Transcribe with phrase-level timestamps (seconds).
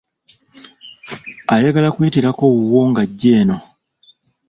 [1.53, 3.57] Ayagala kuyitirako wuwo ng'ajja eno.